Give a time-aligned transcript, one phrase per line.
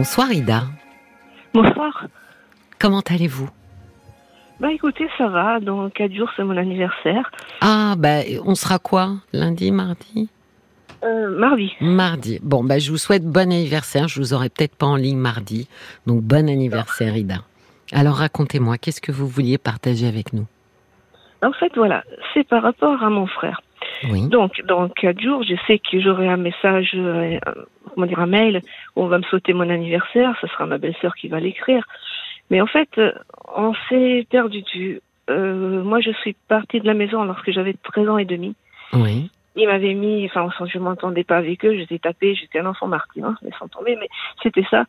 [0.00, 0.62] Bonsoir Ida.
[1.52, 2.06] Bonsoir.
[2.78, 3.50] Comment allez-vous?
[4.58, 5.60] Bah écoutez, ça va.
[5.60, 7.30] Dans 4 jours, c'est mon anniversaire.
[7.60, 9.16] Ah, bah on sera quoi?
[9.34, 10.30] Lundi, mardi?
[11.04, 11.74] Euh, mardi.
[11.82, 12.38] Mardi.
[12.42, 14.08] Bon, bah je vous souhaite bon anniversaire.
[14.08, 15.68] Je vous aurai peut-être pas en ligne mardi.
[16.06, 17.42] Donc bon anniversaire Ida.
[17.92, 20.46] Alors racontez-moi, qu'est-ce que vous vouliez partager avec nous?
[21.42, 23.60] En fait, voilà, c'est par rapport à mon frère.
[24.04, 24.28] Oui.
[24.28, 27.38] Donc, dans 4 jours, je sais que j'aurai un message, euh,
[27.94, 28.62] comment dire, un mail
[28.96, 30.36] où on va me sauter mon anniversaire.
[30.40, 31.86] Ce sera ma belle-sœur qui va l'écrire.
[32.50, 33.12] Mais en fait, euh,
[33.54, 35.00] on s'est perdu vue.
[35.30, 38.54] Euh, moi, je suis partie de la maison lorsque j'avais 13 ans et demi.
[38.92, 39.30] Oui.
[39.56, 43.24] Ils m'avaient mis, enfin, je m'entendais pas avec eux, j'étais tapée, j'étais un enfant martyr,
[43.24, 44.08] hein, laissant tomber, mais
[44.42, 44.84] c'était ça.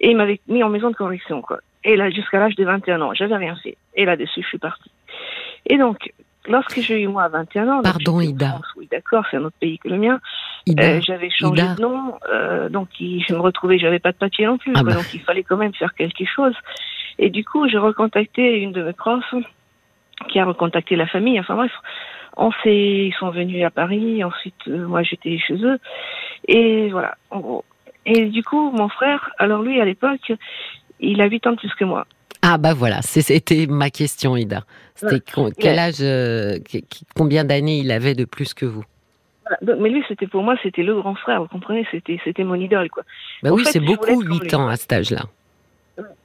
[0.00, 1.60] Et ils m'avaient mis en maison de correction, quoi.
[1.84, 3.76] Et là, jusqu'à l'âge de 21 ans, j'avais rien fait.
[3.94, 4.90] Et là-dessus, je suis partie.
[5.66, 6.12] Et donc,
[6.48, 8.48] lorsque j'ai eu moi 21 ans, Pardon, Ida.
[8.50, 10.20] France, oui, d'accord, c'est un autre pays que le mien.
[10.68, 11.74] Euh, j'avais changé Ida.
[11.74, 14.80] de nom, euh, donc il- je me retrouvais, j'avais pas de papier non plus, Ah
[14.82, 14.94] quoi, bah.
[14.94, 16.54] donc il fallait quand même faire quelque chose.
[17.18, 19.34] Et du coup, j'ai recontacté une de mes profs
[20.28, 21.38] qui a recontacté la famille.
[21.40, 21.72] Enfin bref,
[22.36, 24.22] on s'est, ils sont venus à Paris.
[24.24, 25.78] Ensuite, euh, moi j'étais chez eux,
[26.48, 27.64] et voilà, en gros.
[28.04, 30.32] Et du coup, mon frère, alors lui à l'époque,
[31.00, 32.06] il a 8 ans de plus que moi.
[32.48, 34.62] Ah bah voilà, c'était ma question Ida.
[34.94, 35.20] C'était
[35.58, 36.58] quel âge, euh,
[37.16, 38.84] combien d'années il avait de plus que vous?
[39.44, 39.80] Voilà.
[39.80, 41.42] Mais lui, c'était pour moi, c'était le grand frère.
[41.42, 43.02] Vous comprenez C'était, c'était mon idole, quoi.
[43.42, 44.54] Bah En oui, c'est beaucoup être comme 8 lui.
[44.54, 45.22] ans à cet âge-là.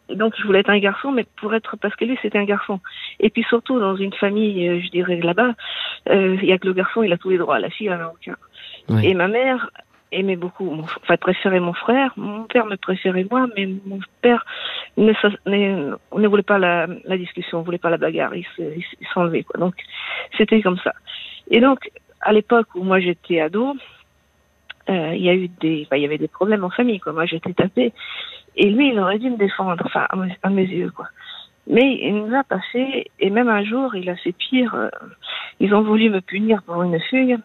[0.10, 2.82] Donc je voulais être un garçon, mais pour être parce que lui c'était un garçon.
[3.20, 5.56] Et puis surtout dans une famille, euh, je dirais là-bas,
[6.10, 7.94] euh, il y a que le garçon, il a tous les droits, la fille elle
[7.94, 8.36] en a aucun.
[8.90, 9.08] Oui.
[9.08, 9.72] Et ma mère
[10.12, 14.46] aimait beaucoup, enfin préférait mon frère, mon père me préférait moi, mais mon père
[14.98, 15.14] ne,
[15.46, 18.46] ne, ne voulait pas la, la discussion, ne voulait pas la bagarre, il
[19.14, 19.60] s'enlevait quoi.
[19.60, 19.76] Donc
[20.38, 20.94] c'était comme ça.
[21.50, 21.90] Et donc
[22.22, 23.76] à l'époque où moi j'étais ado,
[24.90, 27.14] euh, il y a eu des, il y avait des problèmes en famille quoi.
[27.14, 27.94] Moi j'étais tapée.
[28.56, 31.08] Et lui, il aurait dû me défendre, enfin, à mes, à mes yeux, quoi.
[31.68, 34.76] Mais il nous a passé, et même un jour, il a fait pire.
[34.76, 34.90] euh,
[35.60, 37.38] ils ont voulu me punir pour une fugue,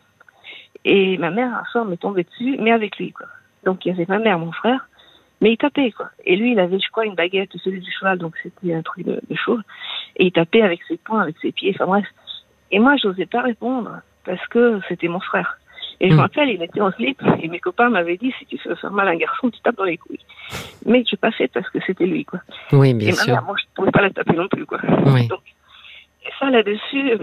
[0.89, 3.27] et ma mère, un soir, m'est tombée dessus, mais avec lui, quoi.
[3.65, 4.89] Donc, il y avait ma mère, mon frère,
[5.41, 6.09] mais il tapait, quoi.
[6.25, 9.05] Et lui, il avait, je crois, une baguette, celui du cheval, donc c'était un truc
[9.05, 9.59] de, de chaud.
[10.17, 12.07] Et il tapait avec ses poings, avec ses pieds, enfin bref.
[12.71, 13.91] Et moi, j'osais pas répondre,
[14.25, 15.59] parce que c'était mon frère.
[16.01, 16.17] Et je Mm.
[16.17, 18.93] me rappelle, il était en slip, et mes copains m'avaient dit, si tu veux faire
[18.93, 20.21] mal à un garçon, tu tapes dans les couilles.
[20.85, 22.41] Mais je pas fait parce que c'était lui, quoi.
[22.73, 23.33] Oui, et bien ma sûr.
[23.35, 24.79] mère, moi, je pouvais pas la taper non plus, quoi.
[25.07, 25.27] Oui.
[25.27, 25.41] Donc,
[26.25, 27.19] et ça, là-dessus,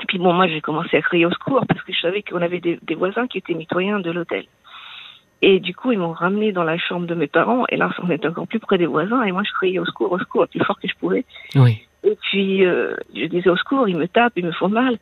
[0.00, 2.42] et puis bon, moi, j'ai commencé à crier au secours parce que je savais qu'on
[2.42, 4.46] avait des, des voisins qui étaient mitoyens de l'hôtel.
[5.42, 8.10] Et du coup, ils m'ont ramené dans la chambre de mes parents, et là, on
[8.10, 10.46] était encore plus près des voisins, et moi, je criais au secours, au secours, le
[10.46, 11.24] plus fort que je pouvais.
[11.56, 11.82] Oui.
[12.04, 14.98] Et puis, euh, je disais au secours, ils me tapent, ils me font mal.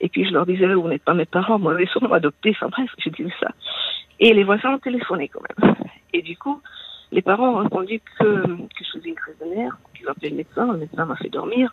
[0.00, 2.50] Et puis, je leur disais, vous n'êtes pas mes parents, moi, ils sont adoptés.
[2.50, 3.48] Enfin, bref, je disais ça.
[4.20, 5.74] Et les voisins ont téléphoné quand même.
[6.12, 6.60] Et du coup,
[7.10, 10.30] les parents ont répondu que, que je faisais une crise de nerfs, qu'ils ont appelé
[10.30, 11.72] le médecin, le médecin m'a fait dormir.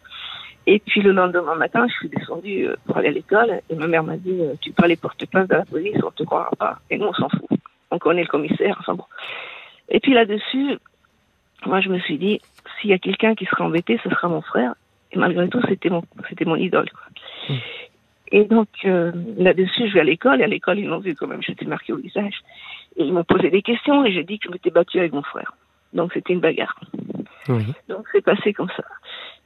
[0.69, 3.87] Et puis, le lendemain matin, je suis descendue euh, pour aller à l'école, et ma
[3.87, 6.51] mère m'a dit, euh, tu peux aller porter plainte à la police, on te croira
[6.59, 6.79] pas.
[6.89, 7.47] Et nous, on s'en fout.
[7.89, 9.05] On connaît le commissaire, enfin bon.
[9.87, 10.77] Et puis là-dessus,
[11.65, 12.41] moi, je me suis dit,
[12.79, 14.75] s'il y a quelqu'un qui sera embêté, ce sera mon frère.
[15.13, 16.89] Et malgré tout, c'était mon, c'était mon idole.
[16.91, 17.55] Quoi.
[17.55, 17.59] Mm.
[18.33, 21.27] Et donc, euh, là-dessus, je vais à l'école, et à l'école, ils l'ont vu quand
[21.27, 22.41] même, j'étais marquée au visage.
[22.97, 25.23] Et ils m'ont posé des questions, et j'ai dit que je m'étais battue avec mon
[25.23, 25.53] frère.
[25.93, 26.77] Donc, c'était une bagarre.
[27.47, 28.83] Donc, c'est passé comme ça.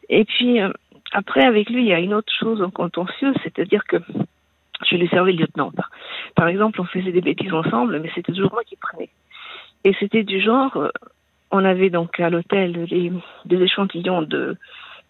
[0.10, 0.72] Et puis, euh,
[1.12, 3.98] après, avec lui, il y a une autre chose en contentieux, c'est-à-dire que
[4.90, 5.72] je lui servais le lieutenant.
[6.36, 9.10] Par, exemple, on faisait des bêtises ensemble, mais c'était toujours moi qui prenais.
[9.84, 10.90] Et c'était du genre, euh,
[11.52, 12.88] on avait donc à l'hôtel
[13.46, 14.58] des échantillons de,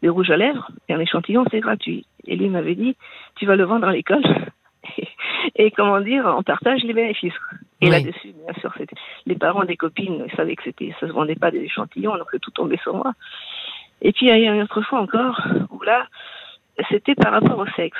[0.01, 2.05] de rouge à lèvres, et un échantillon, c'est gratuit.
[2.25, 2.95] Et lui m'avait dit,
[3.35, 4.23] tu vas le vendre à l'école.
[4.97, 5.07] Et,
[5.67, 7.33] et comment dire, on partage les bénéfices.
[7.81, 7.91] Et Oui.
[7.91, 8.95] là-dessus, bien sûr, c'était
[9.27, 12.27] les parents des copines ils savaient que c'était, ça se vendait pas des échantillons, donc
[12.41, 13.13] tout tombait sur moi.
[14.01, 15.41] Et puis il y a une autre fois encore
[15.71, 16.07] où là,
[16.89, 17.97] c'était par rapport au sexe.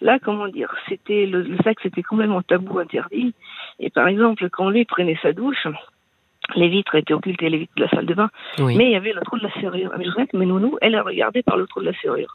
[0.00, 3.34] Là, comment dire, c'était le, le sexe était complètement tabou, interdit.
[3.80, 5.66] Et par exemple, quand lui prenait sa douche,
[6.54, 8.76] les vitres étaient occultées, les vitres de la salle de bain, Oui.
[8.76, 9.90] mais il y avait le trou de la serrure.
[9.98, 12.32] Mais je que mes nounous, elle a regardé par le trou de la serrure.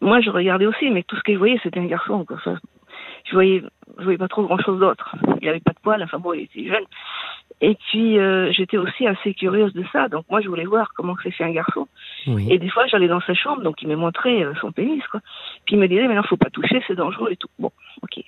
[0.00, 2.24] Moi, je regardais aussi, mais tout ce que je voyais, c'était un garçon.
[2.24, 2.36] Quoi.
[2.36, 2.58] Enfin,
[3.24, 3.62] je voyais,
[3.98, 5.16] je voyais pas trop grand-chose d'autre.
[5.40, 6.84] Il avait pas de poils, enfin bon, il était jeune.
[7.60, 10.08] Et puis, euh, j'étais aussi assez curieuse de ça.
[10.08, 11.88] Donc moi, je voulais voir comment c'est fait un garçon.
[12.26, 12.46] Oui.
[12.50, 15.20] Et des fois, j'allais dans sa chambre, donc il me montrait euh, son pénis, quoi.
[15.66, 17.48] Puis il me disait, mais non, faut pas toucher, c'est dangereux et tout.
[17.58, 17.70] Bon,
[18.02, 18.22] ok.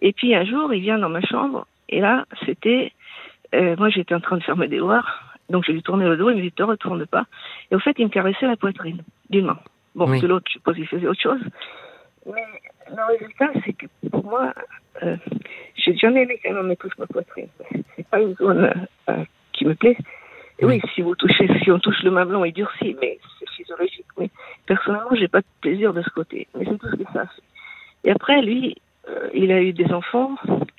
[0.00, 2.92] Et puis un jour, il vient dans ma chambre, et là, c'était,
[3.54, 6.30] euh, moi, j'étais en train de faire mes devoirs, donc je lui tournais le dos,
[6.30, 7.26] il me dit, te retourne pas.
[7.70, 9.58] Et au fait, il me caressait la poitrine, d'une main.
[9.94, 10.20] Bon, Oui.
[10.20, 11.40] de l'autre, je suppose, il faisait autre chose.
[12.26, 12.44] Mais
[12.88, 14.54] le résultat, c'est que pour moi,
[15.02, 15.16] euh,
[15.74, 17.48] j'ai jamais aimé qu'un homme me touche ma poitrine.
[17.96, 18.72] C'est pas une zone
[19.10, 19.96] euh, qui me plaît.
[20.64, 24.06] Oui, si vous touchez, si on touche le mamelon, il durcit, mais c'est physiologique.
[24.18, 24.30] Mais
[24.66, 26.46] personnellement, j'ai pas de plaisir de ce côté.
[26.56, 27.42] Mais c'est tout ce que ça fait.
[28.04, 28.76] Et après, lui,
[29.08, 30.36] euh, il a eu des enfants.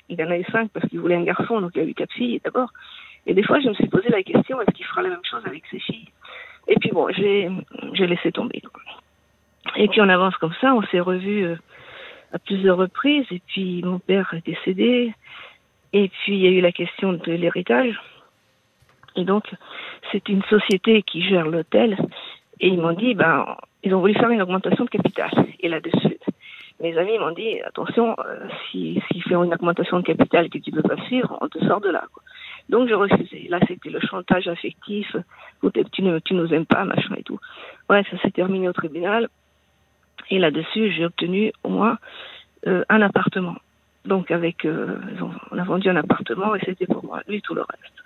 [0.08, 2.12] Il en a eu cinq parce qu'il voulait un garçon, donc il a eu quatre
[2.12, 2.70] filles d'abord.
[3.26, 5.42] Et des fois, je me suis posé la question est-ce qu'il fera la même chose
[5.46, 6.08] avec ses filles?
[6.68, 7.50] Et puis bon, j'ai
[7.94, 8.62] j'ai laissé tomber.
[9.76, 10.74] Et puis on avance comme ça.
[10.74, 11.56] On s'est revus euh,
[12.32, 13.26] à plusieurs reprises.
[13.30, 15.12] Et puis mon père est décédé.
[15.92, 17.98] Et puis il y a eu la question de l'héritage.
[19.16, 19.44] Et donc,
[20.12, 21.96] c'est une société qui gère l'hôtel.
[22.60, 25.30] Et ils m'ont dit, ben, ils ont voulu faire une augmentation de capital.
[25.60, 26.18] Et là-dessus,
[26.80, 30.72] mes amis m'ont dit, attention, euh, s'ils si, font une augmentation de capital que tu
[30.72, 32.04] ne peux pas suivre, on te sort de là.
[32.12, 32.22] Quoi.
[32.68, 33.46] Donc, je refusais.
[33.48, 35.14] Là, c'était le chantage affectif.
[35.92, 37.38] Tu ne tu nous aimes pas, machin et tout.
[37.90, 39.28] Ouais, ça s'est terminé au tribunal.
[40.30, 41.98] Et là-dessus, j'ai obtenu au moins
[42.66, 43.56] euh, un appartement.
[44.04, 44.96] Donc, avec, euh,
[45.50, 47.20] on a vendu un appartement et c'était pour moi.
[47.28, 48.03] Lui, tout le reste.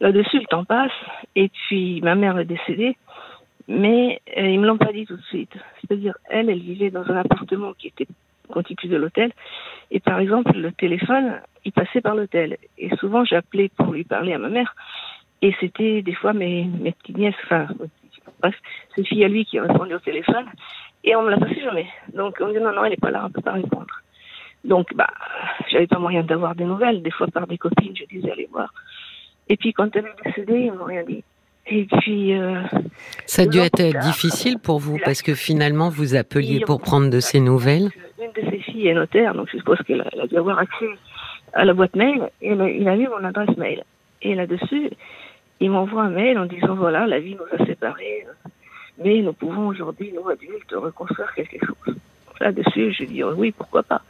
[0.00, 0.92] Là-dessus, le temps passe,
[1.34, 2.96] et puis ma mère est décédée,
[3.68, 5.56] mais euh, ils me l'ont pas dit tout de suite.
[5.80, 8.06] C'est-à-dire, elle, elle vivait dans un appartement qui était
[8.52, 9.32] contigu de l'hôtel,
[9.90, 12.58] et par exemple, le téléphone, il passait par l'hôtel.
[12.78, 14.74] Et souvent, j'appelais pour lui parler à ma mère,
[15.42, 17.66] et c'était des fois mes, mes petites nièces, enfin,
[18.40, 18.54] bref,
[18.90, 20.46] c'est une fille à lui qui répondu au téléphone,
[21.04, 21.88] et on me l'a passé jamais.
[22.14, 24.02] Donc, on me dit non, non, elle n'est pas là, on peut pas répondre.
[24.64, 25.10] Donc, bah,
[25.68, 27.02] j'avais pas moyen d'avoir des nouvelles.
[27.02, 28.72] Des fois, par des copines, je disais allez voir.
[29.48, 31.22] Et puis quand elle est décédée, ils m'ont rien dit.
[31.68, 32.38] Et puis.
[32.38, 32.62] Euh,
[33.26, 37.20] ça a dû être difficile pour vous parce que finalement vous appeliez pour prendre de
[37.20, 37.90] ses nouvelles.
[38.18, 40.86] Une de ses filles est notaire, donc je suppose qu'elle a, dû avoir accès
[41.52, 43.82] à la boîte mail et il a vu mon adresse mail.
[44.22, 44.90] Et là-dessus,
[45.60, 48.26] il m'envoie un mail en disant voilà, la vie nous a séparés,
[49.02, 51.96] mais nous pouvons aujourd'hui, nous adultes, reconstruire quelque chose.
[52.40, 54.02] Là-dessus, je dis oui, pourquoi pas.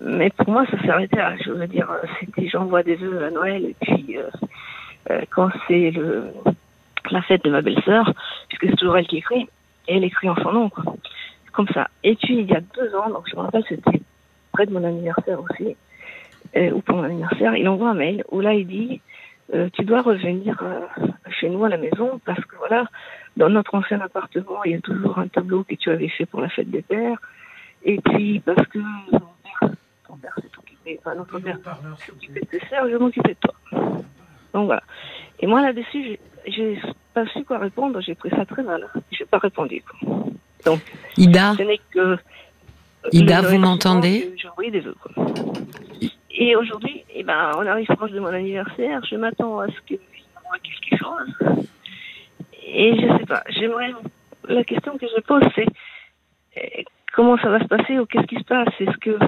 [0.00, 1.34] Mais pour moi, ça s'arrêtait là.
[1.44, 1.88] Je veux dire,
[2.20, 4.16] c'était j'envoie des vœux à Noël et puis.
[4.16, 4.30] Euh,
[5.10, 6.32] euh, quand c'est le
[7.12, 8.12] la fête de ma belle-sœur,
[8.48, 9.48] puisque c'est toujours elle qui écrit,
[9.86, 10.82] et elle écrit en son nom, quoi.
[11.52, 11.88] Comme ça.
[12.02, 14.00] Et puis, il y a deux ans, donc je me rappelle, c'était
[14.52, 15.76] près de mon anniversaire aussi,
[16.56, 19.00] euh, ou pour mon anniversaire, il envoie un mail où là, il dit
[19.54, 20.60] euh, Tu dois revenir
[21.30, 22.86] chez nous à la maison parce que voilà,
[23.36, 26.40] dans notre ancien appartement, il y a toujours un tableau que tu avais fait pour
[26.40, 27.18] la fête des pères.
[27.88, 28.80] Et puis, parce que
[30.06, 31.56] ton père s'est occupé, enfin, notre père
[31.98, 33.54] s'est occupé de tes sœurs, je vais m'occuper de toi.
[34.52, 34.82] Donc voilà.
[35.38, 36.18] Et moi là-dessus,
[36.48, 36.80] j'ai
[37.14, 38.88] pas su quoi répondre, j'ai pris ça très mal.
[39.12, 39.84] Je n'ai pas répondu.
[40.64, 40.80] Donc,
[41.16, 42.18] Ida, ce n'est que.
[43.12, 44.96] Ida, vous m'entendez J'ai envoyé des vœux.
[46.32, 50.00] Et aujourd'hui, eh ben, on arrive proche de mon anniversaire, je m'attends à ce que
[50.44, 51.66] moi quelque chose.
[52.66, 53.92] Et je sais pas, j'aimerais.
[54.48, 55.66] La question que je pose, c'est
[57.16, 59.18] comment ça va se passer ou qu'est-ce qui se passe Est-ce que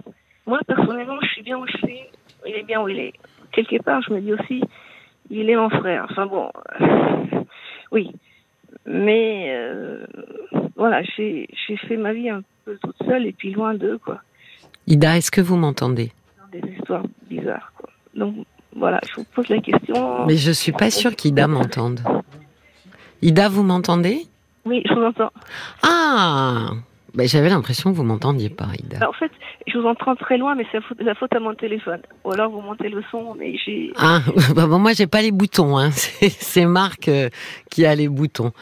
[0.47, 2.01] moi, personnellement, je suis bien où je suis,
[2.47, 3.15] il est bien où il est.
[3.51, 4.63] Quelque part, je me dis aussi,
[5.31, 6.07] il est mon frère.
[6.11, 6.51] Enfin bon,
[6.81, 7.41] euh,
[7.91, 8.13] oui.
[8.87, 10.07] Mais euh,
[10.77, 11.49] voilà, j'ai
[11.89, 14.21] fait ma vie un peu toute seule et puis loin d'eux, quoi.
[14.87, 16.13] Ida, est-ce que vous m'entendez?
[16.53, 17.91] Des histoires bizarres, quoi.
[18.15, 18.35] Donc
[18.75, 20.27] voilà, je vous pose la question.
[20.27, 22.01] Mais je suis pas sûre qu'Ida m'entende.
[23.23, 24.27] Ida, vous m'entendez?
[24.65, 25.33] Oui, je vous entends.
[25.83, 26.71] Ah
[27.15, 28.99] ben, J'avais l'impression que vous m'entendiez pas, Ida.
[28.99, 29.31] Ben, en fait,
[29.67, 32.01] je vous entends très loin, mais c'est la faute à mon téléphone.
[32.25, 33.93] Ou alors vous montez le son, mais j'ai.
[33.97, 34.21] Ah,
[34.55, 35.79] bah bon, moi j'ai pas les boutons.
[35.79, 35.91] Hein.
[35.93, 37.29] C'est Marc euh,
[37.71, 38.53] qui a les boutons.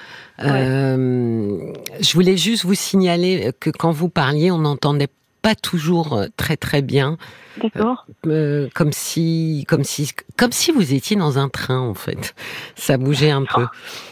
[0.45, 5.09] Euh, je voulais juste vous signaler que quand vous parliez, on n'entendait
[5.43, 7.17] pas toujours euh, très très bien.
[7.63, 8.05] D'accord.
[8.27, 12.35] Euh, comme si, comme si, comme si vous étiez dans un train en fait.
[12.75, 13.67] Ça bougeait un peu.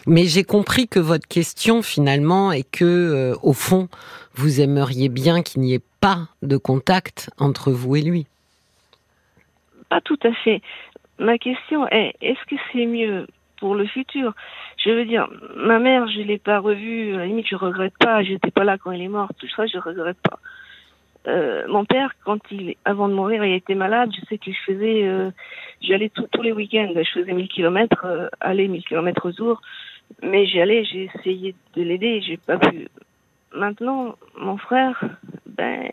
[0.07, 3.89] Mais j'ai compris que votre question finalement est que, au fond,
[4.35, 8.27] vous aimeriez bien qu'il n'y ait pas de contact entre vous et lui.
[9.89, 10.61] Pas tout à fait.
[11.19, 13.27] Ma question est est-ce que c'est mieux
[13.59, 14.35] pour le futur?
[14.77, 17.15] Je veux dire, ma mère, je l'ai pas revue.
[17.15, 18.23] À la limite, je regrette pas.
[18.23, 19.33] J'étais pas là quand elle est morte.
[19.39, 20.39] Tout ça, je regrette pas.
[21.27, 24.11] Euh, mon père, quand il, avant de mourir, il était malade.
[24.15, 25.31] Je sais que je faisais, euh,
[25.81, 26.93] j'allais tous les week-ends.
[26.95, 29.63] Je faisais 1000 kilomètres, euh, aller 1000 kilomètres au jour.
[30.23, 32.89] Mais j'allais, j'ai essayé de l'aider, j'ai pas pu.
[33.55, 35.03] Maintenant, mon frère,
[35.47, 35.89] ben,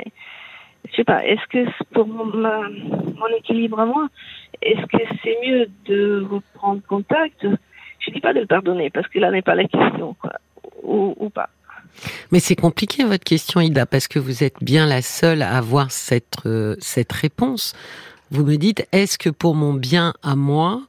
[0.89, 1.25] je sais pas.
[1.25, 4.07] Est-ce que pour mon, mon équilibre à moi,
[4.61, 7.45] est-ce que c'est mieux de reprendre contact?
[7.99, 10.33] Je dis pas de le pardonner parce que là n'est pas la question, quoi,
[10.83, 11.49] ou, pas.
[12.31, 15.91] Mais c'est compliqué votre question, Ida, parce que vous êtes bien la seule à avoir
[15.91, 17.75] cette, euh, cette réponse.
[18.31, 20.81] Vous me dites, est-ce que pour mon bien à moi,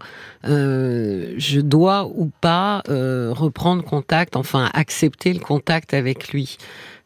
[0.44, 6.56] euh, je dois ou pas euh, reprendre contact, enfin accepter le contact avec lui?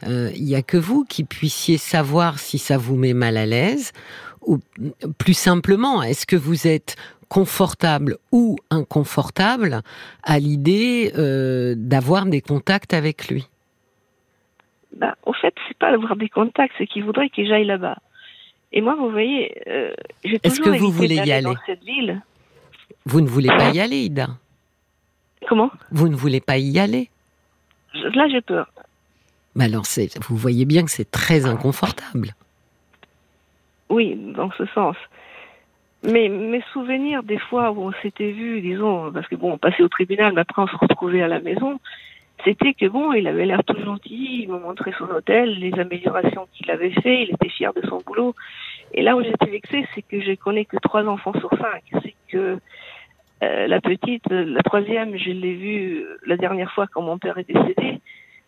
[0.07, 3.93] Il n'y a que vous qui puissiez savoir si ça vous met mal à l'aise
[4.47, 4.59] ou
[5.19, 6.97] plus simplement, est-ce que vous êtes
[7.29, 9.83] confortable ou inconfortable
[10.23, 13.49] à l'idée euh, d'avoir des contacts avec lui?
[14.97, 17.99] Bah, Au fait, c'est pas d'avoir des contacts, c'est qu'il voudrait que j'aille là-bas.
[18.77, 21.83] Et moi, vous voyez, euh, j'ai toujours Est-ce que vous voulez y aller dans cette
[21.83, 22.21] ville.
[23.07, 24.29] Vous ne voulez pas y aller, Ida
[25.49, 25.71] Comment?
[25.91, 27.09] Vous ne voulez pas y aller
[27.95, 28.69] Là, j'ai peur.
[29.55, 29.85] Mais alors,
[30.29, 32.35] vous voyez bien que c'est très inconfortable.
[33.89, 34.97] Oui, dans ce sens.
[36.03, 39.85] Mais mes souvenirs, des fois où on s'était vu, disons, parce que bon, on passait
[39.85, 41.81] au tribunal, mais après on se retrouvait à la maison,
[42.45, 46.47] c'était que bon, il avait l'air tout gentil, il m'a montré son hôtel, les améliorations
[46.53, 48.35] qu'il avait fait, il était fier de son boulot.
[48.93, 51.83] Et là où j'étais vexée, c'est que je connais que trois enfants sur cinq.
[52.03, 52.59] C'est que
[53.43, 57.49] euh, la petite, la troisième, je l'ai vue la dernière fois quand mon père est
[57.49, 58.01] décédé.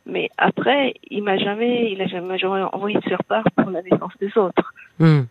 [0.06, 2.42] Mais après, il m'a jamais, il a jamais,
[2.72, 4.72] envoyé de faire part pour la naissance des autres.
[4.98, 5.24] Hmm.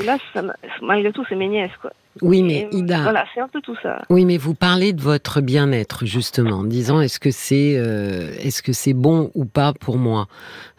[0.00, 0.42] Et là, ça,
[0.80, 1.92] malgré tout, c'est mes nièces, quoi.
[2.20, 3.02] Oui, mais Ida.
[3.02, 4.02] Voilà, c'est un peu tout ça.
[4.10, 8.62] Oui, mais vous parlez de votre bien-être justement, en disant est-ce que c'est euh, est-ce
[8.62, 10.28] que c'est bon ou pas pour moi?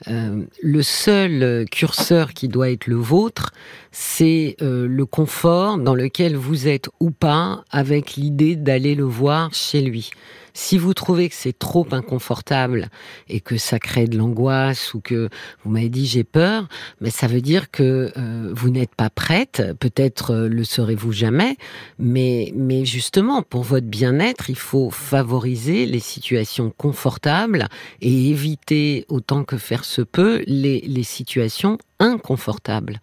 [0.08, 3.50] Euh, le seul curseur qui doit être le vôtre,
[3.92, 9.56] c'est euh, le confort dans lequel vous êtes ou pas avec l'idée d'aller le voir
[9.56, 10.12] chez lui.
[10.54, 12.90] Si vous trouvez que c'est trop inconfortable
[13.28, 15.30] et que ça crée de l'angoisse ou que
[15.64, 16.68] vous m'avez dit j'ai peur,
[17.02, 19.64] mais ça veut dire que euh, vous n'êtes pas prête.
[19.80, 21.58] Peut-être euh, le serez-vous jamais,
[21.98, 27.68] mais mais justement pour votre bien-être, il faut favoriser les situations confortables
[28.02, 33.00] et éviter autant que faire se peut les, les situations inconfortables.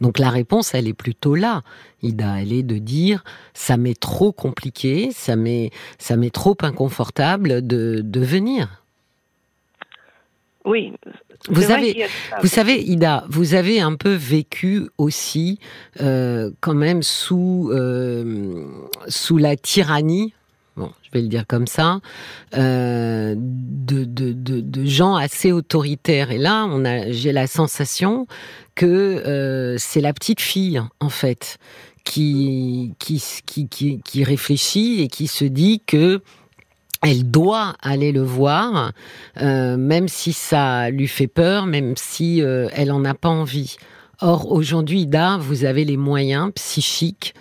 [0.00, 1.62] Donc la réponse, elle est plutôt là,
[2.02, 2.40] Ida.
[2.40, 3.22] Elle est de dire,
[3.54, 8.82] ça m'est trop compliqué, ça m'est, ça m'est trop inconfortable de, de venir.
[10.64, 10.92] Oui.
[11.48, 12.06] Vous avez,
[12.42, 15.58] vous savez, Ida, vous avez un peu vécu aussi,
[16.02, 18.66] euh, quand même sous euh,
[19.08, 20.34] sous la tyrannie
[20.76, 22.00] bon, je vais le dire comme ça,
[22.56, 26.30] euh, de, gens assez autoritaires.
[26.30, 26.66] Et là,
[27.10, 28.26] j'ai la sensation
[28.74, 31.58] que euh, c'est la petite fille, en fait,
[32.04, 36.22] qui, qui, réfléchit et qui se dit que
[37.02, 38.92] elle doit aller le voir,
[39.40, 43.76] euh, même si ça lui fait peur, même si elle en a pas envie.
[44.20, 47.34] Or, aujourd'hui, Ida, vous avez les moyens psychiques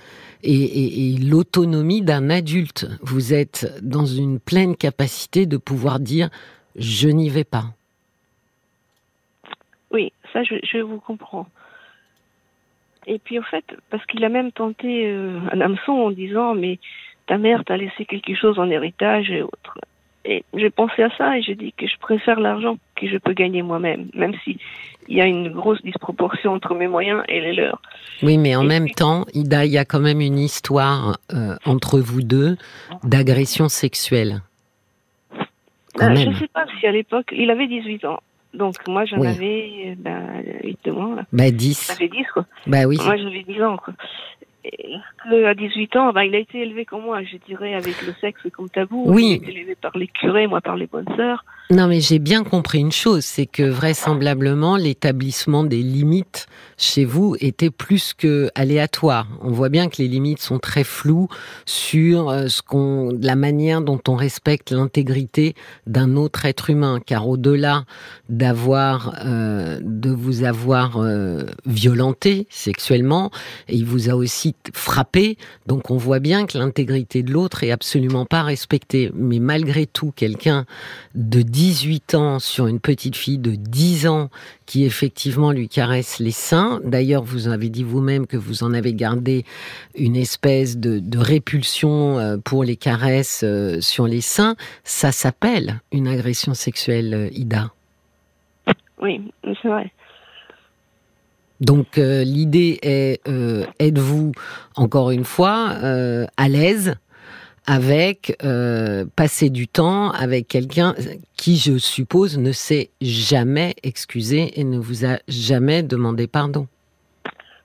[0.43, 2.87] et, l'autonomie d'un adulte.
[3.01, 6.29] Vous êtes dans une pleine capacité de pouvoir dire
[6.75, 7.65] je n'y vais pas.
[9.91, 11.47] Oui, ça je, vous comprends.
[13.07, 16.79] Et puis en fait, parce qu'il a même tenté euh, un hameçon en disant mais
[17.25, 19.77] ta mère t'a laissé quelque chose en héritage et autres.
[20.29, 23.33] Et j'ai pensé à ça et j'ai dit que je préfère l'argent que je peux
[23.33, 24.59] gagner moi-même, même si
[25.07, 27.81] il y a une grosse disproportion entre mes moyens et les leurs.
[28.21, 31.99] Oui, mais en même temps, Ida, il y a quand même une histoire euh, entre
[31.99, 32.57] vous deux
[33.03, 34.41] d'agression sexuelle.
[35.97, 38.19] Ben, je ne sais pas si à l'époque, il avait 18 ans.
[38.53, 41.15] Donc moi j'en avais ben, 8 mois.
[41.15, 41.23] Là.
[41.33, 41.87] Ben 10.
[41.87, 42.45] J'avais 10 quoi.
[42.67, 42.97] Ben oui.
[43.03, 43.95] Moi j'avais 10 ans quoi
[45.45, 48.41] à 18 ans, bah, il a été élevé comme moi, je dirais, avec le sexe
[48.51, 49.03] comme tabou.
[49.07, 49.39] Oui.
[49.41, 51.45] Il a été élevé par les curés, moi par les bonnes sœurs.
[51.71, 56.47] Non, mais j'ai bien compris une chose, c'est que vraisemblablement l'établissement des limites
[56.77, 59.27] chez vous était plus que aléatoire.
[59.43, 61.27] On voit bien que les limites sont très floues
[61.67, 65.53] sur euh, ce qu'on, la manière dont on respecte l'intégrité
[65.85, 67.85] d'un autre être humain, car au-delà
[68.29, 73.29] d'avoir, euh, de vous avoir euh, violenté sexuellement,
[73.67, 75.37] il vous a aussi frappé.
[75.67, 79.11] Donc on voit bien que l'intégrité de l'autre est absolument pas respectée.
[79.13, 80.65] Mais malgré tout, quelqu'un
[81.13, 84.29] de 18 ans sur une petite fille de 10 ans
[84.65, 86.79] qui effectivement lui caresse les seins.
[86.85, 89.43] D'ailleurs, vous avez dit vous-même que vous en avez gardé
[89.93, 94.55] une espèce de, répulsion euh, pour les caresses euh, sur les seins.
[94.85, 97.71] Ça s'appelle une agression sexuelle, euh, Ida.
[99.01, 99.91] Oui, c'est vrai.
[101.59, 103.21] Donc l'idée est,
[103.79, 104.31] êtes-vous
[104.77, 105.71] encore une fois
[106.37, 106.95] à l'aise
[107.65, 110.95] avec euh, passer du temps avec quelqu'un
[111.37, 116.67] qui, je suppose, ne s'est jamais excusé et ne vous a jamais demandé pardon.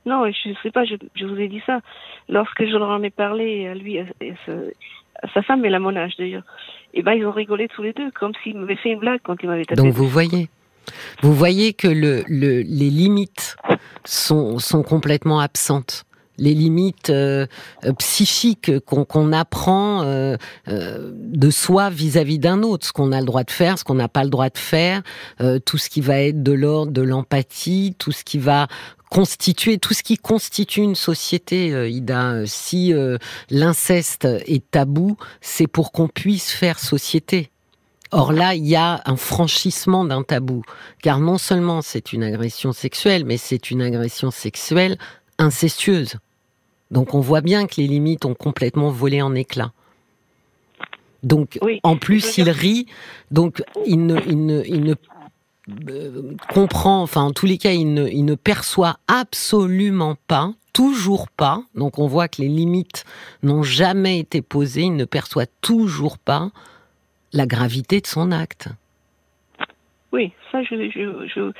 [0.07, 1.81] Non, je ne sais pas, je, vous ai dit ça.
[2.29, 4.05] Lorsque je leur en ai parlé à lui, à,
[5.33, 6.45] sa femme et la mon âge d'ailleurs,
[6.93, 9.21] et eh ben ils ont rigolé tous les deux, comme s'ils m'avaient fait une blague
[9.25, 9.81] quand ils m'avaient tapé.
[9.81, 10.49] Donc vous voyez,
[11.23, 13.57] vous voyez que le, le, les limites
[14.05, 16.05] sont, sont complètement absentes
[16.38, 17.47] les limites euh,
[17.85, 20.37] euh, psychiques qu'on apprend euh,
[20.67, 24.09] de soi vis-à-vis d'un autre, ce qu'on a le droit de faire, ce qu'on n'a
[24.09, 25.03] pas le droit de faire,
[25.64, 28.67] tout ce qui va être de l'ordre de l'empathie, tout ce qui va
[29.11, 32.47] constituer tout ce qui constitue une société, Ida.
[32.47, 32.93] Si
[33.50, 37.50] l'inceste est tabou, c'est pour qu'on puisse faire société.
[38.11, 40.62] Or là, il y a un franchissement d'un tabou,
[41.03, 44.99] car non seulement c'est une agression sexuelle, mais c'est une agression sexuelle
[45.38, 46.17] incestueuse.
[46.91, 49.73] Donc on voit bien que les limites ont complètement volé en éclats.
[51.23, 52.87] Donc en plus il rit,
[53.31, 54.95] donc il ne, il ne,
[55.91, 61.31] euh, comprend, enfin en tous les cas il ne, il ne perçoit absolument pas, toujours
[61.31, 63.05] pas, donc on voit que les limites
[63.43, 66.50] n'ont jamais été posées, il ne perçoit toujours pas
[67.33, 68.69] la gravité de son acte.
[70.12, 71.53] Oui, ça, je, je, je,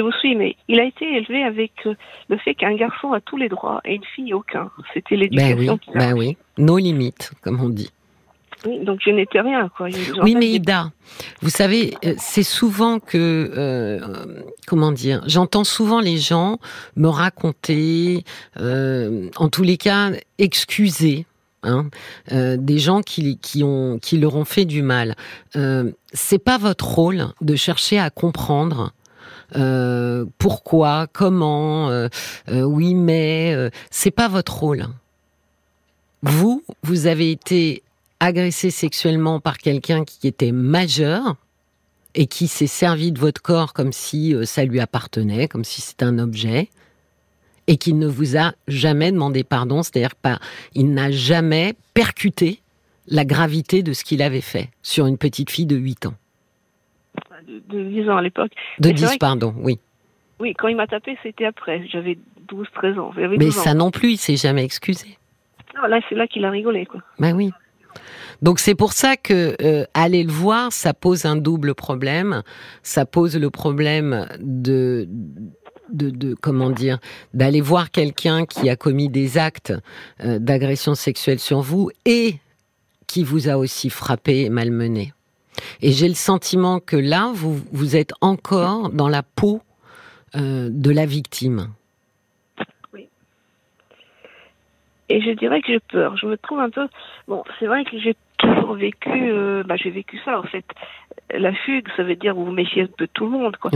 [0.00, 1.94] vous suis, mais il a été élevé avec euh,
[2.28, 4.70] le fait qu'un garçon a tous les droits et une fille aucun.
[4.94, 5.78] C'était l'éducation.
[5.94, 7.90] Ben oui, ben oui, nos limites, comme on dit.
[8.66, 9.88] Oui, donc je n'étais rien, quoi.
[10.22, 10.90] Oui, mais Ida,
[11.40, 14.00] vous savez, euh, c'est souvent que, euh,
[14.66, 16.58] comment dire, j'entends souvent les gens
[16.96, 18.24] me raconter,
[18.56, 21.24] en tous les cas, excuser
[21.62, 21.90] Hein,
[22.32, 25.14] euh, des gens qui, qui, ont, qui leur ont fait du mal.
[25.56, 28.94] Euh, c'est pas votre rôle de chercher à comprendre
[29.56, 32.08] euh, pourquoi, comment, euh,
[32.48, 34.86] oui mais c'est pas votre rôle.
[36.22, 37.82] Vous, vous avez été
[38.20, 41.36] agressé sexuellement par quelqu'un qui était majeur
[42.14, 46.04] et qui s'est servi de votre corps comme si ça lui appartenait, comme si c'était
[46.04, 46.68] un objet
[47.70, 50.40] et qu'il ne vous a jamais demandé pardon, c'est-à-dire pas,
[50.74, 52.60] il n'a jamais percuté
[53.06, 56.14] la gravité de ce qu'il avait fait sur une petite fille de 8 ans.
[57.68, 58.52] De, 10 ans à l'époque.
[58.78, 59.78] De 10, pardon, oui.
[60.38, 61.86] Oui, quand il m'a tapé, c'était après.
[61.90, 63.12] J'avais 12-13 ans.
[63.38, 65.18] Mais ça non plus, il s'est jamais excusé.
[65.76, 67.00] Non, là, c'est là qu'il a rigolé, quoi.
[67.18, 67.50] Ben oui.
[68.42, 72.42] Donc c'est pour ça que euh, aller le voir, ça pose un double problème.
[72.82, 75.08] Ça pose le problème de
[75.92, 76.98] de, comment dire
[77.34, 79.74] d'aller voir quelqu'un qui a commis des actes
[80.24, 82.36] euh, d'agression sexuelle sur vous et
[83.08, 85.12] qui vous a aussi frappé et malmené.
[85.82, 89.62] Et j'ai le sentiment que là, vous, vous êtes encore dans la peau
[90.36, 91.68] euh, de la victime.
[92.92, 93.08] Oui.
[95.08, 96.16] Et je dirais que j'ai peur.
[96.16, 96.86] Je me trouve un peu.
[97.26, 99.10] Bon, c'est vrai que j'ai toujours vécu.
[99.10, 100.64] Euh, bah, j'ai vécu ça en fait.
[101.32, 103.70] La fugue, ça veut dire vous méfiez un peu tout le monde, quoi.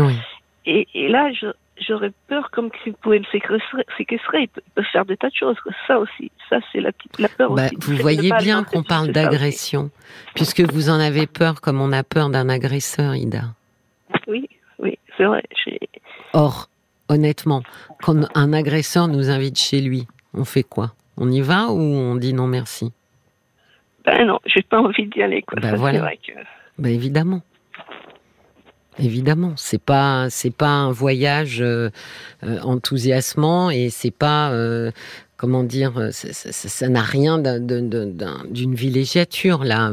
[0.67, 1.47] Et, et, là, je,
[1.81, 5.57] j'aurais peur comme qu'il pouvait me séquestrer, séquestrer, il peut faire des tas de choses.
[5.87, 7.77] Ça aussi, ça c'est la, la peur bah, aussi.
[7.81, 9.91] Vous voyez bien qu'on parle d'agression,
[10.35, 13.43] puisque vous en avez peur comme on a peur d'un agresseur, Ida.
[14.27, 15.43] Oui, oui, c'est vrai.
[16.33, 16.69] Or,
[17.09, 17.63] honnêtement,
[18.03, 20.93] quand un agresseur nous invite chez lui, on fait quoi?
[21.17, 22.93] On y va ou on dit non merci?
[24.05, 25.43] Ben non, j'ai pas envie d'y aller.
[25.43, 25.61] Quoi.
[25.61, 26.01] Ben voilà.
[26.01, 26.33] Vrai que...
[26.79, 27.43] Ben évidemment.
[28.99, 31.91] Évidemment, c'est pas c'est pas un voyage euh,
[32.45, 34.93] euh, enthousiasmant et c'est pas euh,
[35.37, 39.93] comment dire ça n'a rien d'une villégiature là.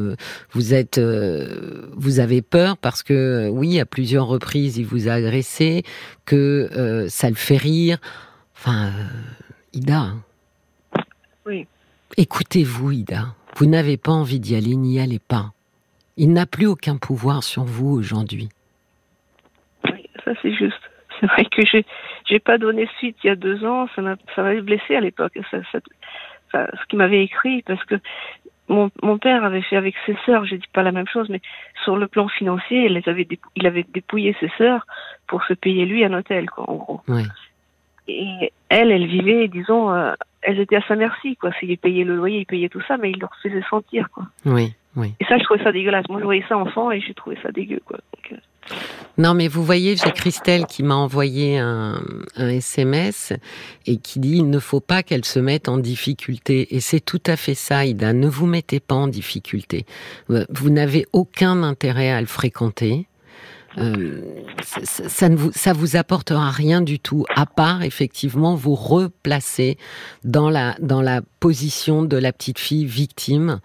[0.52, 5.84] Vous êtes vous avez peur parce que oui à plusieurs reprises il vous a agressé,
[6.26, 7.98] que ça le fait rire.
[8.56, 8.92] Enfin,
[9.74, 10.14] Ida.
[11.48, 11.66] Oui.
[12.18, 13.34] Écoutez-vous, Ida.
[13.58, 15.54] Vous n'avez pas envie d'y aller, n'y allez pas.
[16.18, 18.50] Il n'a plus aucun pouvoir sur vous aujourd'hui
[20.34, 20.82] ça c'est juste.
[21.20, 21.86] C'est vrai que j'ai
[22.26, 25.02] j'ai pas donné suite il y a deux ans, ça m'a ça m'avait blessé à
[25.02, 25.38] l'époque.
[25.52, 25.58] Ça,
[26.52, 27.96] ce qu'il m'avait écrit parce que
[28.72, 31.42] mon, mon père avait fait avec ses sœurs, j'ai dit pas la même chose, mais
[31.84, 34.88] sur le plan financier, il, les avait, il avait dépouillé ses sœurs
[35.28, 37.02] pour se payer lui un hôtel, quoi, en gros.
[38.08, 41.52] Et elle, elle vivait, disons, euh, elles étaient à sa merci, quoi.
[41.60, 44.26] S'il payait le loyer, il payait tout ça, mais il leur faisait sentir, quoi.
[44.46, 45.14] Oui, oui.
[45.20, 46.08] Et ça, je trouvais ça dégueulasse.
[46.10, 47.98] Moi, je voyais ça enfant et j'ai trouvé ça dégueu, quoi.
[48.16, 48.42] Donc, euh,
[49.18, 52.02] non, mais vous voyez, j'ai Christelle qui m'a envoyé un,
[52.38, 53.34] SMS
[53.86, 56.76] et qui dit il ne faut pas qu'elle se mette en difficulté.
[56.76, 58.14] Et c'est tout à fait ça, Ida.
[58.14, 59.86] Ne vous mettez pas en difficulté.
[60.28, 63.08] Vous n'avez aucun intérêt à le fréquenter.
[63.78, 64.22] Euh,
[64.84, 69.78] ça, ne vous, ça vous apportera rien du tout, à part effectivement vous replacer
[70.24, 73.60] dans la dans la position de la petite fille victime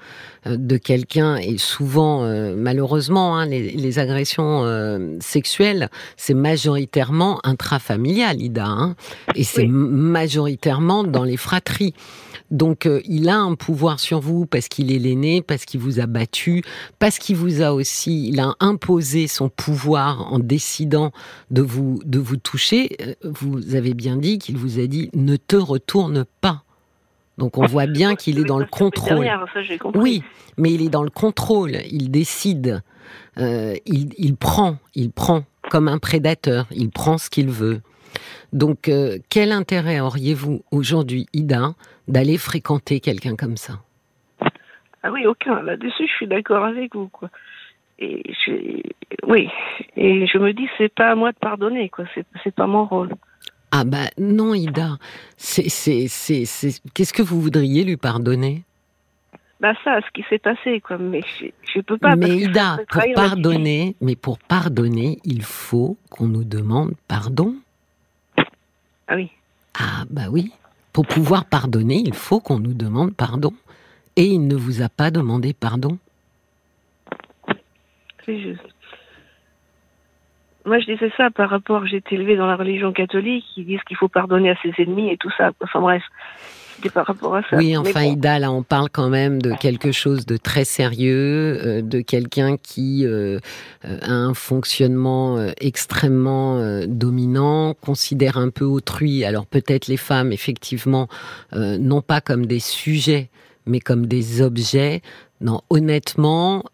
[0.47, 1.37] euh, de quelqu'un.
[1.37, 4.37] Et souvent euh, malheureusement hein, les, les, agressions
[5.21, 8.95] sexuelles c'est majoritairement intrafamilial Ida hein,
[9.35, 11.95] et c'est majoritairement dans les fratries
[12.51, 16.01] donc euh, il a un pouvoir sur vous parce qu'il est l'aîné, parce qu'il vous
[16.01, 16.63] a battu,
[16.99, 21.13] parce qu'il vous a aussi, il a imposé son pouvoir en décidant
[21.51, 22.97] de vous de vous toucher.
[23.01, 26.63] Euh, vous avez bien dit qu'il vous a dit ne te retourne pas.
[27.39, 29.29] Donc on voit bien qu'il est dans le contrôle.
[29.95, 30.23] Oui,
[30.57, 31.79] mais il est dans le contrôle.
[31.91, 32.83] Il décide.
[33.39, 36.67] Euh, il, il prend, il prend comme un prédateur.
[36.71, 37.83] Il prend ce qu'il veut.
[38.53, 41.75] Donc, euh, quel intérêt auriez-vous aujourd'hui, Ida,
[42.09, 43.81] d'aller fréquenter quelqu'un comme ça?
[45.03, 45.63] Ah oui, aucun.
[45.63, 47.31] Là-dessus, je suis d'accord avec vous, quoi.
[47.99, 48.83] Et je,
[49.27, 49.49] oui,
[49.97, 52.05] et je me dis, c'est pas à moi de pardonner, quoi.
[52.43, 53.11] C'est, pas mon rôle.
[53.71, 54.97] Ah bah non, Ida.
[55.37, 56.81] C'est, c'est, c'est, c'est...
[56.93, 58.65] Qu'est-ce que vous voudriez lui pardonner?
[59.61, 60.99] Bah ça, ce qui s'est passé, quoi.
[60.99, 62.17] Mais je, je peux pas.
[62.17, 67.55] Mais Ida, pour pardonner, mais pour pardonner, il faut qu'on nous demande pardon.
[69.09, 69.31] Ah oui.
[69.79, 70.53] Ah bah oui.
[70.93, 73.53] Pour pouvoir pardonner, il faut qu'on nous demande pardon.
[74.17, 75.99] Et il ne vous a pas demandé pardon.
[78.25, 78.63] C'est juste.
[80.65, 83.83] Moi, je disais ça par rapport, j'ai été élevée dans la religion catholique, ils disent
[83.87, 85.53] qu'il faut pardonner à ses ennemis et tout ça.
[85.63, 86.03] Enfin bref,
[86.77, 87.57] c'était par rapport à ça.
[87.57, 88.13] Oui, enfin, bon.
[88.13, 92.57] Ida, là, on parle quand même de quelque chose de très sérieux, euh, de quelqu'un
[92.57, 93.39] qui euh,
[93.85, 99.25] euh, a un fonctionnement extrêmement euh, dominant, considère un peu autrui.
[99.25, 101.09] Alors peut-être les femmes, effectivement,
[101.53, 103.31] non pas comme des sujets,
[103.67, 105.03] mais comme des objets.
[105.41, 106.65] Non, honnêtement,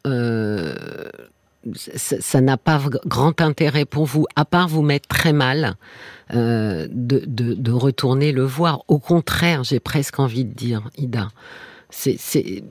[1.74, 5.76] ça n'a pas grand intérêt pour vous, à part vous mettre très mal,
[6.34, 8.82] euh, de, de, de retourner le voir.
[8.88, 11.28] Au contraire, j'ai presque envie de dire, Ida,
[11.90, 12.64] c'est c'est-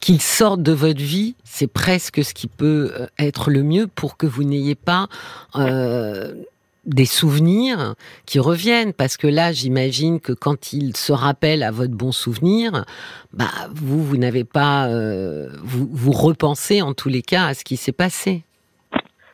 [0.00, 4.16] qu'il sorte de votre vie, c'est presque ce qui peut euh, être le mieux pour
[4.18, 5.08] que vous n'ayez pas
[5.56, 6.34] euh,
[6.86, 7.94] des souvenirs
[8.26, 8.92] qui reviennent.
[8.92, 12.84] Parce que là, j'imagine que quand il se rappelle à votre bon souvenir,
[13.32, 17.64] bah vous, vous n'avez pas, euh, vous, vous repensez en tous les cas à ce
[17.64, 18.44] qui s'est passé.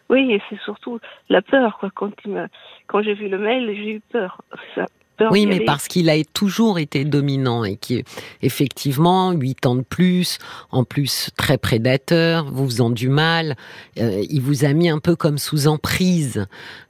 [0.08, 1.90] Oui, et c'est surtout la peur, quoi.
[1.94, 2.48] Quand, il
[2.88, 4.42] quand j'ai vu le mail, j'ai eu peur.
[4.74, 4.86] Ça.
[5.20, 8.02] Peur Oui, mais parce qu'il a toujours été dominant et qui,
[8.42, 10.38] effectivement, huit ans de plus,
[10.70, 13.54] en plus très prédateur, vous faisant du mal,
[13.98, 16.46] euh, il vous a mis un peu comme sous emprise.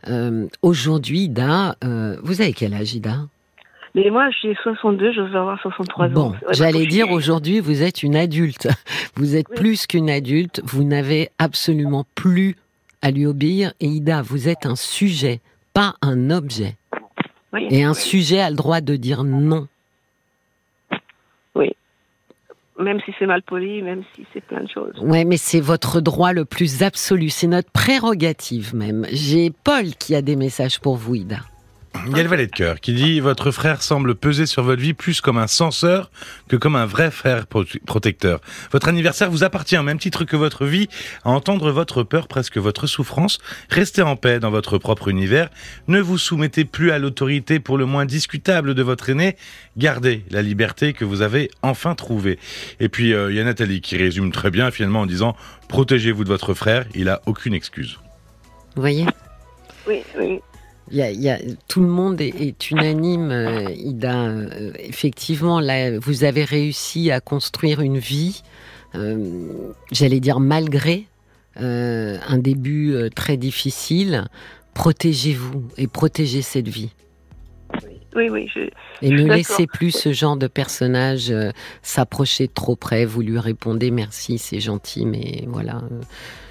[0.08, 3.16] Euh, Aujourd'hui, Ida, euh, vous avez quel âge, Ida?
[3.96, 6.10] Mais moi, j'ai 62, je vais avoir 63 ans.
[6.10, 8.68] Bon, vrai, j'allais dire suis- aujourd'hui, vous êtes une adulte.
[9.16, 9.56] Vous êtes Oui.
[9.56, 10.60] plus qu'une adulte.
[10.64, 12.54] Vous n'avez absolument plus
[13.02, 13.72] à lui obéir.
[13.80, 15.40] Et Ida, vous êtes un sujet,
[15.74, 16.76] pas un objet.
[17.52, 17.96] Oui, Et un oui.
[18.00, 19.66] sujet a le droit de dire non.
[22.78, 24.94] Même si c'est mal poli, même si c'est plein de choses.
[25.02, 27.28] Ouais, mais c'est votre droit le plus absolu.
[27.28, 29.06] C'est notre prérogative même.
[29.12, 31.40] J'ai Paul qui a des messages pour vous, Ida.
[32.06, 34.80] Il y a le valet de cœur qui dit Votre frère semble peser sur votre
[34.80, 36.10] vie plus comme un censeur
[36.48, 38.40] que comme un vrai frère pro- protecteur.
[38.70, 40.88] Votre anniversaire vous appartient au même titre que votre vie,
[41.24, 43.38] à entendre votre peur, presque votre souffrance.
[43.70, 45.50] Restez en paix dans votre propre univers.
[45.88, 49.36] Ne vous soumettez plus à l'autorité pour le moins discutable de votre aîné.
[49.76, 52.38] Gardez la liberté que vous avez enfin trouvée.
[52.78, 55.36] Et puis, euh, il y a Nathalie qui résume très bien finalement en disant
[55.68, 57.98] Protégez-vous de votre frère, il a aucune excuse.
[58.76, 59.06] Vous voyez?
[59.88, 60.40] Oui, oui.
[60.90, 64.26] Y a, y a- tout le monde est, est unanime, euh, Ida.
[64.26, 68.42] Euh, effectivement, là, vous avez réussi à construire une vie,
[68.94, 71.06] euh, j'allais dire malgré
[71.56, 74.24] un début très difficile.
[74.72, 76.90] Protégez-vous et protégez cette vie.
[78.16, 78.60] Oui, oui, je,
[79.02, 81.34] Et ne laissez plus ce genre de personnage
[81.82, 83.04] s'approcher trop près.
[83.04, 85.82] Vous lui répondez merci, c'est gentil, mais voilà,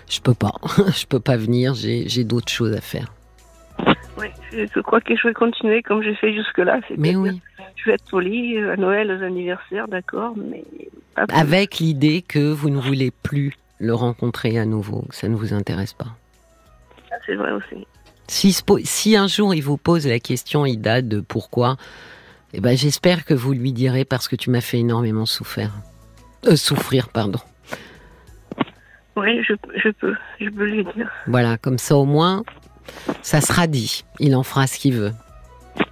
[0.07, 0.53] je peux pas,
[0.95, 1.73] je peux pas venir.
[1.73, 3.11] J'ai d'autres choses à faire.
[4.17, 6.79] Oui, je, crois que je vais continuer comme j'ai fait jusque-là.
[6.97, 7.41] Mais c'est-à-dire, oui,
[7.75, 10.63] Je vais être polie euh, à Noël, aux anniversaires, d'accord, mais
[11.15, 11.37] pas plus.
[11.37, 15.93] avec l'idée que vous ne voulez plus le rencontrer à nouveau, ça ne vous intéresse
[15.93, 16.17] pas.
[17.25, 17.85] C'est vrai aussi.
[18.27, 21.77] Si, un jour il vous pose la question, Ida, de pourquoi,
[22.53, 25.71] eh ben, j'espère que vous lui direz parce que tu m'as fait énormément souffrir.
[26.45, 27.39] Euh, souffrir, pardon.
[29.15, 31.09] Oui, je, je peux, je peux lui dire.
[31.27, 32.43] Voilà, comme ça au moins,
[33.21, 34.03] ça sera dit.
[34.19, 35.13] Il en fera ce qu'il veut.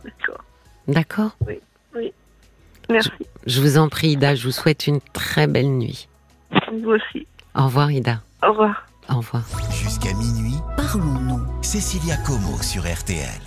[0.04, 0.44] D'accord.
[0.88, 1.38] D'accord?
[2.90, 3.12] Merci.
[3.46, 6.08] Je vous en prie, Ida, je vous souhaite une très belle nuit.
[6.72, 7.28] Vous aussi.
[7.56, 8.22] Au revoir, Ida.
[8.44, 8.88] Au revoir.
[9.10, 9.44] Au revoir.
[9.72, 11.42] Jusqu'à minuit, Parlons-nous.
[11.62, 13.42] Cécilia Como sur RTL.